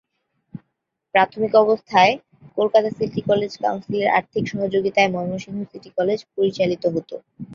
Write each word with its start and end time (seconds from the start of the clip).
প্রাথমিক 1.15 1.53
অবস্থায় 1.63 2.13
Kolkata 2.57 2.89
city 2.97 3.21
college 3.29 3.51
কাউন্সিলের 3.63 4.13
আর্থিক 4.17 4.43
সহযোগিতায় 4.51 5.11
ময়মনসিংহ 5.13 5.57
সিটি 5.71 5.89
কলেজ 5.97 6.19
পরিচালিত 6.35 6.83
হতো। 6.95 7.15